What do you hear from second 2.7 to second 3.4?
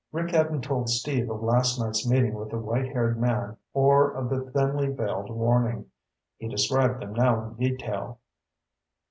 haired